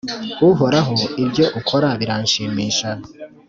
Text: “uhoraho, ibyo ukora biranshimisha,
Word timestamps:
“uhoraho, 0.49 0.95
ibyo 1.23 1.45
ukora 1.59 1.87
biranshimisha, 1.99 2.89